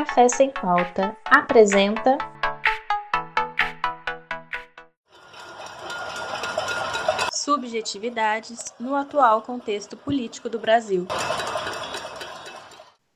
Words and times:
Café 0.00 0.30
Sem 0.30 0.48
Pauta 0.48 1.14
apresenta. 1.26 2.16
Subjetividades 7.34 8.72
no 8.80 8.94
atual 8.94 9.42
contexto 9.42 9.98
político 9.98 10.48
do 10.48 10.58
Brasil. 10.58 11.06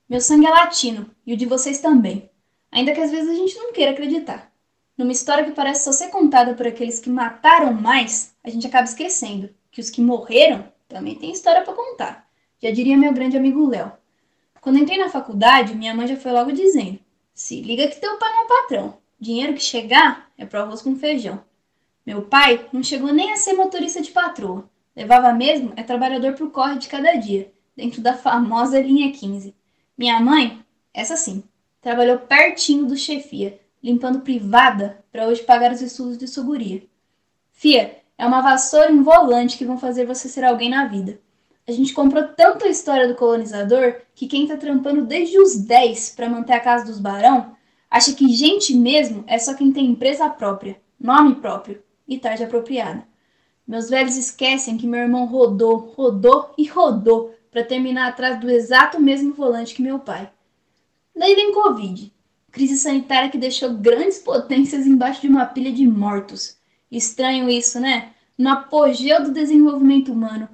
Meu 0.06 0.20
sangue 0.20 0.45
é 0.45 0.50
latino 0.50 1.11
e 1.27 1.32
o 1.32 1.39
de 1.39 1.46
vocês 1.46 1.80
também, 1.80 2.30
ainda 2.70 2.93
que 2.93 3.01
às 3.01 3.11
vezes 3.11 3.30
a 3.30 3.35
gente 3.35 3.57
não 3.57 3.73
queira 3.73 3.93
acreditar. 3.93 4.53
Numa 4.95 5.12
história 5.12 5.43
que 5.43 5.53
parece 5.53 5.85
só 5.85 5.93
ser 5.93 6.09
contada 6.09 6.53
por 6.53 6.66
aqueles 6.66 7.01
que 7.01 7.09
mataram 7.09 7.73
mais, 7.73 8.37
a 8.45 8.51
gente 8.51 8.66
acaba 8.66 8.85
esquecendo 8.85 9.48
que 9.71 9.80
os 9.80 9.89
que 9.89 10.03
morreram 10.03 10.71
também 10.87 11.14
têm 11.14 11.32
história 11.32 11.62
para 11.62 11.73
contar. 11.73 12.29
Já 12.62 12.71
diria 12.71 12.98
meu 12.98 13.14
grande 13.14 13.39
amigo 13.39 13.66
Léo. 13.66 14.04
Quando 14.64 14.78
entrei 14.78 14.96
na 14.96 15.10
faculdade, 15.10 15.74
minha 15.74 15.94
mãe 15.94 16.06
já 16.06 16.16
foi 16.16 16.32
logo 16.32 16.50
dizendo: 16.50 16.98
se 17.34 17.60
liga 17.60 17.86
que 17.86 18.00
teu 18.00 18.16
pai 18.16 18.32
não 18.32 18.45
é 18.45 18.48
patrão. 18.48 18.96
Dinheiro 19.20 19.52
que 19.52 19.60
chegar 19.60 20.30
é 20.38 20.46
pro 20.46 20.59
arroz 20.59 20.80
com 20.80 20.96
feijão. 20.96 21.45
Meu 22.06 22.22
pai 22.22 22.66
não 22.72 22.82
chegou 22.82 23.12
nem 23.12 23.30
a 23.30 23.36
ser 23.36 23.52
motorista 23.52 24.00
de 24.00 24.10
patroa. 24.10 24.64
Levava 24.96 25.34
mesmo 25.34 25.74
é 25.77 25.82
trabalhador 25.82 26.32
pro 26.32 26.48
corre 26.48 26.78
de 26.78 26.88
cada 26.88 27.12
dia, 27.14 27.52
dentro 27.77 28.00
da 28.00 28.14
famosa 28.14 28.80
linha 28.80 29.12
15. 29.12 29.55
Minha 29.98 30.19
mãe, 30.19 30.64
essa 30.94 31.14
sim, 31.14 31.44
trabalhou 31.83 32.16
pertinho 32.20 32.86
do 32.86 32.96
chefia, 32.96 33.60
limpando 33.83 34.20
privada 34.20 35.05
para 35.12 35.27
hoje 35.27 35.42
pagar 35.42 35.72
os 35.72 35.83
estudos 35.83 36.16
de 36.16 36.27
seguria. 36.27 36.83
Fia, 37.52 37.98
é 38.16 38.24
uma 38.27 38.41
vassoura 38.41 38.91
e 38.91 38.94
um 38.94 39.05
volante 39.05 39.58
que 39.58 39.66
vão 39.66 39.77
fazer 39.77 40.06
você 40.06 40.27
ser 40.27 40.42
alguém 40.42 40.70
na 40.70 40.86
vida. 40.86 41.20
A 41.66 41.73
gente 41.73 41.95
comprou 41.95 42.28
tanto 42.28 42.66
a 42.66 42.68
história 42.68 43.09
do 43.09 43.14
colonizador 43.14 43.96
que 44.14 44.27
quem 44.27 44.46
tá 44.46 44.56
trampando 44.56 45.06
desde 45.06 45.38
os 45.38 45.56
10 45.56 46.10
para 46.10 46.28
manter 46.28 46.52
a 46.52 46.60
casa 46.60 46.84
dos 46.84 46.98
barão 46.98 47.56
acha 47.91 48.12
que 48.12 48.28
gente 48.28 48.75
mesmo 48.75 49.25
é 49.27 49.39
só 49.39 49.55
quem 49.55 49.72
tem 49.72 49.86
empresa 49.86 50.28
própria, 50.28 50.78
nome 51.00 51.36
próprio 51.36 51.83
e 52.06 52.19
tarde 52.19 52.44
apropriada. 52.44 53.06
Meus 53.66 53.89
velhos 53.89 54.16
esquecem 54.16 54.77
que 54.77 54.86
meu 54.86 55.00
irmão 55.00 55.24
rodou, 55.24 55.94
rodou 55.97 56.52
e 56.58 56.66
rodou 56.66 57.34
para 57.50 57.64
terminar 57.64 58.08
atrás 58.08 58.39
do 58.39 58.50
exato 58.50 59.00
mesmo 59.00 59.33
volante 59.33 59.74
que 59.74 59.80
meu 59.80 59.98
pai. 59.98 60.30
Daí 61.17 61.34
vem 61.34 61.52
Covid, 61.52 62.12
crise 62.50 62.77
sanitária 62.77 63.30
que 63.30 63.39
deixou 63.39 63.72
grandes 63.72 64.19
potências 64.19 64.86
embaixo 64.86 65.22
de 65.22 65.28
uma 65.28 65.46
pilha 65.46 65.72
de 65.72 65.86
mortos. 65.86 66.58
Estranho 66.91 67.48
isso, 67.48 67.80
né? 67.80 68.11
No 68.36 68.50
apogeu 68.50 69.22
do 69.22 69.33
desenvolvimento 69.33 70.12
humano, 70.12 70.46
no 70.46 70.53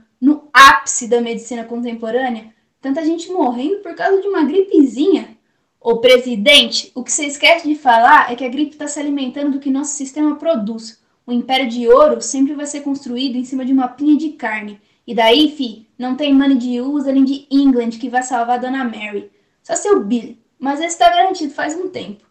ápice 0.53 1.09
da 1.09 1.21
medicina 1.21 1.65
contemporânea, 1.65 2.55
tanta 2.81 3.05
gente 3.05 3.31
morrendo 3.31 3.79
por 3.79 3.95
causa 3.95 4.21
de 4.21 4.29
uma 4.29 4.45
gripezinha. 4.45 5.37
Ô 5.81 5.99
presidente, 5.99 6.93
o 6.95 7.03
que 7.03 7.11
você 7.11 7.27
esquece 7.27 7.67
de 7.67 7.75
falar 7.75 8.31
é 8.31 8.37
que 8.37 8.45
a 8.45 8.49
gripe 8.49 8.73
está 8.73 8.87
se 8.87 9.01
alimentando 9.01 9.53
do 9.53 9.61
que 9.61 9.71
nosso 9.71 9.95
sistema 9.95 10.37
produz. 10.37 11.01
O 11.27 11.33
império 11.33 11.69
de 11.69 11.89
ouro 11.89 12.21
sempre 12.21 12.55
vai 12.55 12.67
ser 12.67 12.81
construído 12.81 13.37
em 13.37 13.45
cima 13.45 13.65
de 13.65 13.73
uma 13.73 13.89
pinha 13.89 14.17
de 14.17 14.31
carne. 14.31 14.81
E 15.07 15.15
daí, 15.15 15.55
fi, 15.57 15.89
não 15.99 16.17
tem 16.17 16.35
money 16.35 16.57
de 16.57 16.81
USA 16.81 17.13
nem 17.13 17.25
de 17.25 17.47
England 17.51 17.91
que 17.91 18.09
vai 18.09 18.23
salvar 18.23 18.59
a 18.59 18.61
Dona 18.61 18.85
Mary. 18.85 19.31
Só 19.63 19.75
seu 19.75 20.05
Bill, 20.05 20.37
mas 20.59 20.81
esse 20.81 20.89
está 20.89 21.09
garantido 21.09 21.53
faz 21.53 21.75
um 21.75 21.89
tempo. 21.89 22.25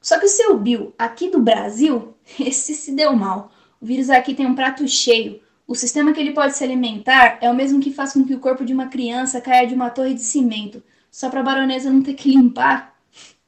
Só 0.00 0.18
que 0.18 0.26
o 0.26 0.28
seu 0.28 0.56
Bill, 0.58 0.94
aqui 0.98 1.28
do 1.28 1.40
Brasil, 1.40 2.14
esse 2.38 2.74
se 2.74 2.92
deu 2.92 3.14
mal. 3.14 3.50
O 3.80 3.86
vírus 3.86 4.10
aqui 4.10 4.34
tem 4.34 4.46
um 4.46 4.54
prato 4.54 4.86
cheio. 4.88 5.40
O 5.68 5.74
sistema 5.74 6.14
que 6.14 6.20
ele 6.20 6.32
pode 6.32 6.56
se 6.56 6.64
alimentar 6.64 7.36
é 7.42 7.50
o 7.50 7.54
mesmo 7.54 7.78
que 7.78 7.92
faz 7.92 8.14
com 8.14 8.24
que 8.24 8.32
o 8.32 8.40
corpo 8.40 8.64
de 8.64 8.72
uma 8.72 8.86
criança 8.86 9.38
caia 9.38 9.66
de 9.66 9.74
uma 9.74 9.90
torre 9.90 10.14
de 10.14 10.22
cimento, 10.22 10.82
só 11.10 11.28
para 11.28 11.40
a 11.40 11.42
baronesa 11.42 11.90
não 11.90 12.02
ter 12.02 12.14
que 12.14 12.30
limpar 12.30 12.98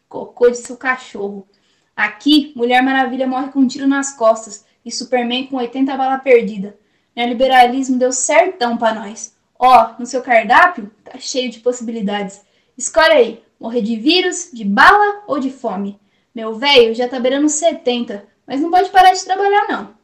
cocô 0.06 0.50
de 0.50 0.58
seu 0.58 0.76
cachorro. 0.76 1.48
Aqui, 1.96 2.52
Mulher 2.54 2.82
Maravilha 2.82 3.26
morre 3.26 3.48
com 3.48 3.60
um 3.60 3.66
tiro 3.66 3.88
nas 3.88 4.12
costas 4.12 4.66
e 4.84 4.92
Superman 4.92 5.46
com 5.46 5.56
80 5.56 5.96
balas 5.96 6.22
perdidas. 6.22 6.74
Neoliberalismo 7.16 7.96
deu 7.96 8.12
certão 8.12 8.76
para 8.76 9.00
nós. 9.00 9.34
Ó, 9.58 9.94
no 9.98 10.04
seu 10.04 10.20
cardápio 10.20 10.90
tá 11.02 11.18
cheio 11.18 11.50
de 11.50 11.60
possibilidades. 11.60 12.42
Escolhe 12.76 13.12
aí, 13.12 13.42
morrer 13.58 13.80
de 13.80 13.96
vírus, 13.96 14.50
de 14.52 14.66
bala 14.66 15.22
ou 15.26 15.40
de 15.40 15.50
fome. 15.50 15.98
Meu 16.34 16.54
velho 16.54 16.94
já 16.94 17.08
tá 17.08 17.18
beirando 17.18 17.48
70, 17.48 18.26
mas 18.46 18.60
não 18.60 18.70
pode 18.70 18.90
parar 18.90 19.14
de 19.14 19.24
trabalhar 19.24 19.66
não 19.70 19.99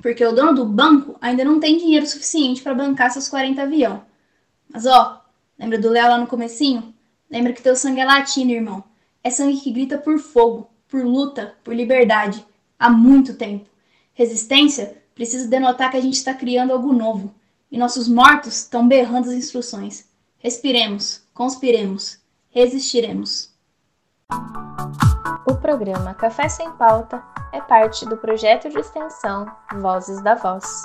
porque 0.00 0.24
o 0.24 0.32
dono 0.32 0.54
do 0.54 0.64
banco 0.64 1.16
ainda 1.20 1.44
não 1.44 1.60
tem 1.60 1.76
dinheiro 1.76 2.06
suficiente 2.06 2.62
para 2.62 2.74
bancar 2.74 3.10
seus 3.10 3.28
40 3.28 3.62
avião. 3.62 4.04
Mas 4.72 4.86
ó, 4.86 5.22
lembra 5.58 5.78
do 5.78 5.90
Léo 5.90 6.08
lá 6.08 6.18
no 6.18 6.26
comecinho? 6.26 6.94
Lembra 7.30 7.52
que 7.52 7.62
teu 7.62 7.76
sangue 7.76 8.00
é 8.00 8.04
latino, 8.04 8.50
irmão. 8.50 8.84
É 9.22 9.30
sangue 9.30 9.60
que 9.60 9.70
grita 9.70 9.98
por 9.98 10.18
fogo, 10.18 10.70
por 10.88 11.04
luta, 11.04 11.54
por 11.62 11.74
liberdade, 11.74 12.44
há 12.78 12.90
muito 12.90 13.34
tempo. 13.34 13.66
Resistência 14.12 15.02
precisa 15.14 15.48
denotar 15.48 15.90
que 15.90 15.96
a 15.96 16.00
gente 16.00 16.14
está 16.14 16.34
criando 16.34 16.72
algo 16.72 16.92
novo. 16.92 17.34
E 17.70 17.78
nossos 17.78 18.08
mortos 18.08 18.58
estão 18.58 18.86
berrando 18.86 19.28
as 19.28 19.34
instruções. 19.34 20.06
Respiremos, 20.38 21.22
conspiremos, 21.32 22.18
resistiremos. 22.50 23.50
O 25.46 25.54
programa 25.54 26.14
Café 26.14 26.48
Sem 26.48 26.70
Pauta 26.72 27.22
é 27.52 27.60
parte 27.60 28.04
do 28.06 28.16
projeto 28.16 28.68
de 28.68 28.78
extensão 28.78 29.46
Vozes 29.80 30.22
da 30.22 30.34
Voz. 30.34 30.82